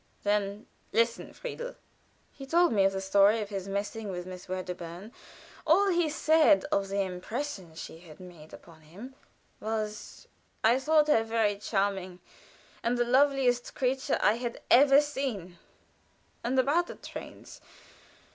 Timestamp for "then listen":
0.23-1.31